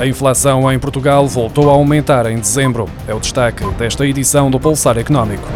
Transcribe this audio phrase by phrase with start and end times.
[0.00, 2.88] A inflação em Portugal voltou a aumentar em dezembro.
[3.06, 5.46] É o destaque desta edição do Pulsar Económico.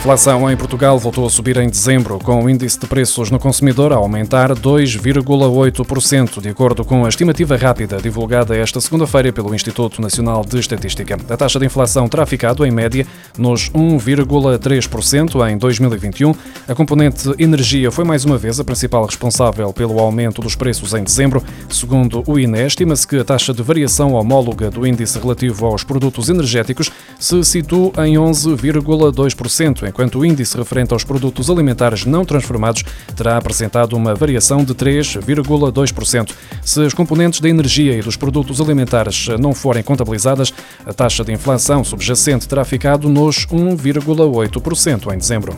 [0.00, 3.92] Inflação em Portugal voltou a subir em dezembro, com o índice de preços no consumidor
[3.92, 10.42] a aumentar 2,8%, de acordo com a estimativa rápida divulgada esta segunda-feira pelo Instituto Nacional
[10.42, 11.18] de Estatística.
[11.28, 16.34] A taxa de inflação terá ficado, em média, nos 1,3% em 2021.
[16.66, 21.04] A componente energia foi mais uma vez a principal responsável pelo aumento dos preços em
[21.04, 21.44] dezembro.
[21.68, 26.30] Segundo o INE, estima-se que a taxa de variação homóloga do índice relativo aos produtos
[26.30, 32.82] energéticos se situa em 11,2%, enquanto o índice referente aos produtos alimentares não transformados
[33.14, 36.32] terá apresentado uma variação de 3,2%.
[36.64, 40.54] Se as componentes da energia e dos produtos alimentares não forem contabilizadas,
[40.86, 45.54] a taxa de inflação subjacente terá ficado nos 1,8% em dezembro.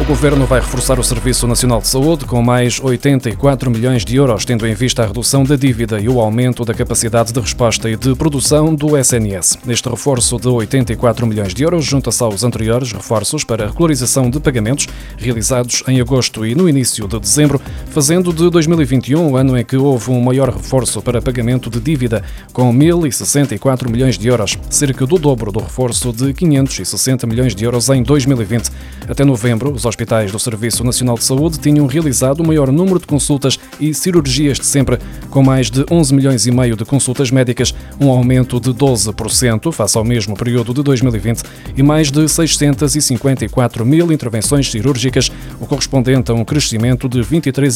[0.00, 4.46] O Governo vai reforçar o Serviço Nacional de Saúde com mais 84 milhões de euros,
[4.46, 7.96] tendo em vista a redução da dívida e o aumento da capacidade de resposta e
[7.96, 9.58] de produção do SNS.
[9.64, 14.40] Neste reforço de 84 milhões de euros junta-se aos anteriores reforços para a regularização de
[14.40, 17.60] pagamentos realizados em agosto e no início de dezembro,
[17.90, 22.22] fazendo de 2021 o ano em que houve um maior reforço para pagamento de dívida,
[22.52, 27.88] com 1.064 milhões de euros, cerca do dobro do reforço de 560 milhões de euros
[27.88, 28.70] em 2020.
[29.08, 33.06] Até novembro, os hospitais do Serviço Nacional de Saúde tinham realizado o maior número de
[33.06, 37.74] consultas e cirurgias de sempre, com mais de 11 milhões e meio de consultas médicas,
[38.00, 41.42] um aumento de 12% face ao mesmo período de 2020,
[41.76, 45.30] e mais de 654 mil intervenções cirúrgicas,
[45.60, 47.20] o correspondente a um crescimento de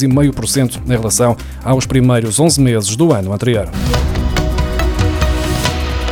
[0.09, 3.69] 23,5% em relação aos primeiros 11 meses do ano anterior.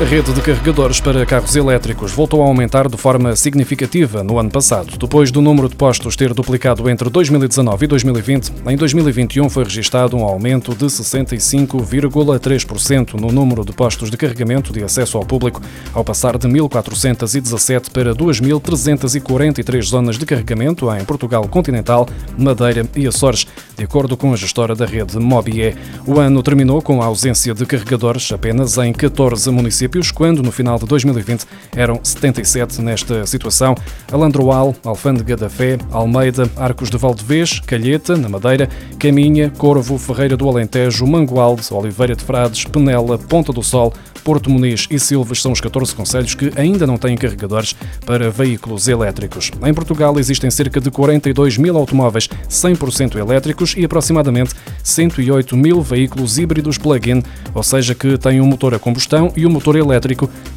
[0.02, 4.50] A rede de carregadores para carros elétricos voltou a aumentar de forma significativa no ano
[4.50, 4.98] passado.
[4.98, 10.16] Depois do número de postos ter duplicado entre 2019 e 2020, em 2021 foi registado
[10.16, 15.62] um aumento de 65,3% no número de postos de carregamento de acesso ao público,
[15.94, 23.46] ao passar de 1.417 para 2.343 zonas de carregamento em Portugal continental, Madeira e Açores,
[23.76, 25.76] de acordo com a gestora da rede Mobie.
[26.04, 30.50] O ano terminou com a ausência de carregadores apenas em 14 municípios municípios, quando no
[30.50, 31.44] final de 2020
[31.76, 33.74] eram 77 nesta situação.
[34.10, 40.48] Alandroal, Alfândega da Fé, Almeida, Arcos de Valdevez, Calheta, na Madeira, Caminha, Corvo, Ferreira do
[40.48, 43.92] Alentejo, Mangualde, Oliveira de Frades, Penela, Ponta do Sol,
[44.24, 47.74] Porto Muniz e Silves são os 14 conselhos que ainda não têm carregadores
[48.06, 49.50] para veículos elétricos.
[49.64, 56.38] Em Portugal existem cerca de 42 mil automóveis 100% elétricos e aproximadamente 108 mil veículos
[56.38, 57.22] híbridos plug-in,
[57.52, 59.81] ou seja, que têm um motor a combustão e um motor elétrico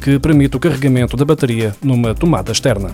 [0.00, 2.90] que permite o carregamento da bateria numa tomada externa.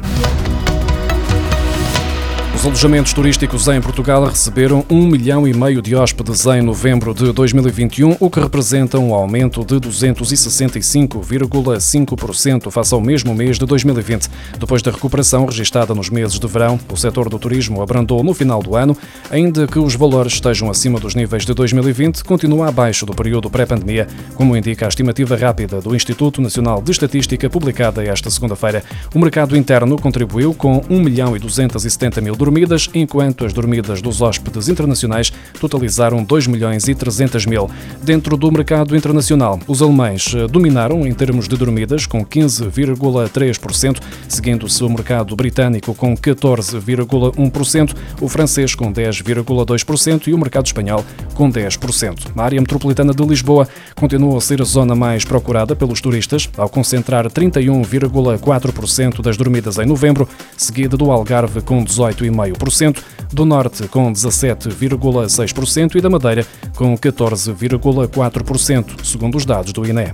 [2.63, 7.33] Os alojamentos turísticos em Portugal receberam um milhão e meio de hóspedes em novembro de
[7.33, 14.29] 2021, o que representa um aumento de 265,5% face ao mesmo mês de 2020.
[14.61, 18.63] Depois da recuperação registada nos meses de verão, o setor do turismo abrandou no final
[18.63, 18.97] do ano,
[19.29, 24.07] ainda que os valores estejam acima dos níveis de 2020, continua abaixo do período pré-pandemia,
[24.37, 28.85] como indica a estimativa rápida do Instituto Nacional de Estatística publicada esta segunda-feira.
[29.13, 34.21] O mercado interno contribuiu com 1 milhão e 270 mil dormidas, enquanto as dormidas dos
[34.21, 37.71] hóspedes internacionais totalizaram 2 milhões e 300 mil.
[38.03, 44.85] Dentro do mercado internacional, os alemães eh, dominaram em termos de dormidas, com 15,3%, seguindo-se
[44.85, 51.03] o mercado britânico com 14,1%, o francês com 10,2% e o mercado espanhol
[51.35, 52.33] com 10%.
[52.37, 56.69] A área metropolitana de Lisboa continua a ser a zona mais procurada pelos turistas, ao
[56.69, 62.42] concentrar 31,4% das dormidas em novembro, seguida do Algarve com 18,5%.
[62.51, 70.13] 0,5%, do Norte com 17,6% e da Madeira com 14,4%, segundo os dados do INE.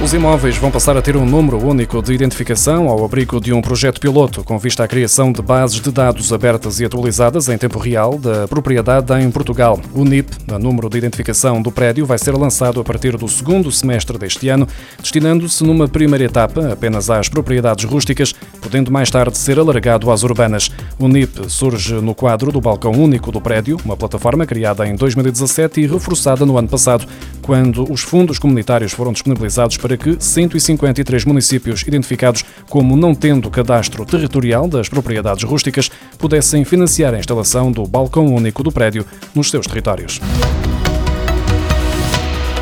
[0.00, 3.60] Os imóveis vão passar a ter um número único de identificação ao abrigo de um
[3.60, 7.80] projeto piloto com vista à criação de bases de dados abertas e atualizadas em tempo
[7.80, 9.78] real da propriedade em Portugal.
[9.92, 13.72] O NIP, o número de identificação do prédio, vai ser lançado a partir do segundo
[13.72, 14.68] semestre deste ano,
[15.00, 20.70] destinando-se numa primeira etapa apenas às propriedades rústicas, podendo mais tarde ser alargado às urbanas.
[20.96, 25.80] O NIP surge no quadro do Balcão Único do Prédio, uma plataforma criada em 2017
[25.80, 27.04] e reforçada no ano passado,
[27.48, 34.04] quando os fundos comunitários foram disponibilizados para que 153 municípios identificados como não tendo cadastro
[34.04, 39.02] territorial das propriedades rústicas pudessem financiar a instalação do balcão único do prédio
[39.34, 40.20] nos seus territórios.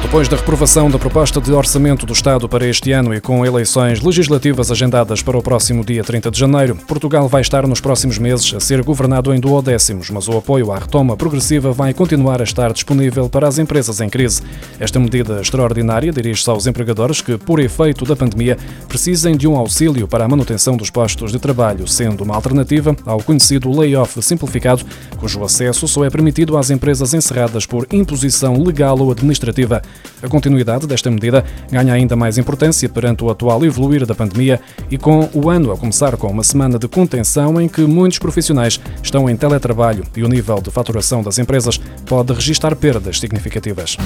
[0.07, 4.01] Depois da reprovação da proposta de orçamento do Estado para este ano e com eleições
[4.01, 8.55] legislativas agendadas para o próximo dia 30 de janeiro, Portugal vai estar nos próximos meses
[8.55, 12.73] a ser governado em duodécimos, mas o apoio à retoma progressiva vai continuar a estar
[12.73, 14.43] disponível para as empresas em crise.
[14.79, 18.57] Esta medida extraordinária dirige-se aos empregadores que, por efeito da pandemia,
[18.87, 23.21] precisem de um auxílio para a manutenção dos postos de trabalho, sendo uma alternativa ao
[23.21, 24.85] conhecido layoff simplificado,
[25.19, 29.83] cujo acesso só é permitido às empresas encerradas por imposição legal ou administrativa.
[30.23, 34.61] A continuidade desta medida ganha ainda mais importância perante o atual evoluir da pandemia
[34.91, 38.81] e com o ano a começar com uma semana de contenção em que muitos profissionais
[39.03, 43.97] estão em teletrabalho e o nível de faturação das empresas pode registrar perdas significativas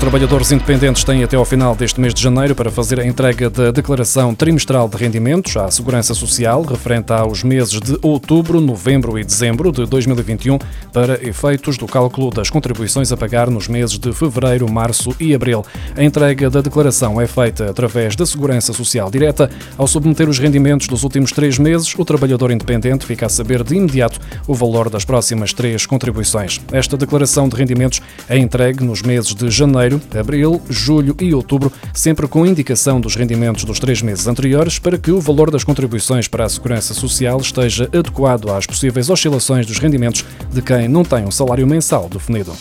[0.00, 3.70] trabalhadores independentes têm até ao final deste mês de janeiro para fazer a entrega da
[3.70, 9.70] declaração trimestral de rendimentos à Segurança Social, referente aos meses de outubro, novembro e dezembro
[9.70, 10.58] de 2021,
[10.90, 15.62] para efeitos do cálculo das contribuições a pagar nos meses de fevereiro, março e abril.
[15.94, 19.50] A entrega da declaração é feita através da Segurança Social Direta.
[19.76, 23.74] Ao submeter os rendimentos dos últimos três meses, o trabalhador independente fica a saber de
[23.74, 26.58] imediato o valor das próximas três contribuições.
[26.72, 28.00] Esta declaração de rendimentos
[28.30, 33.16] é entregue nos meses de janeiro janeiro, abril, julho e outubro, sempre com indicação dos
[33.16, 37.40] rendimentos dos três meses anteriores, para que o valor das contribuições para a Segurança Social
[37.40, 42.52] esteja adequado às possíveis oscilações dos rendimentos de quem não tem um salário mensal definido.